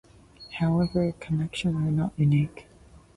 However, 0.57 1.11
connections 1.19 1.75
are 1.75 1.91
not 1.91 2.13
unique. 2.17 2.65